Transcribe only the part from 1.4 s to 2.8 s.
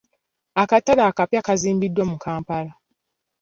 kaazimbiddwa mu Kampala.